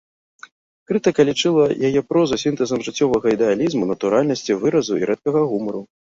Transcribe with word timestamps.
Крытыка 0.91 1.21
лічыла 1.29 1.65
яе 1.89 2.01
прозу 2.13 2.39
сінтэзам 2.45 2.79
жыццёвага 2.89 3.27
ідэалізму, 3.37 3.83
натуральнасці 3.93 4.59
выразу 4.65 4.93
і 5.03 5.13
рэдкага 5.13 5.41
гумару. 5.55 5.81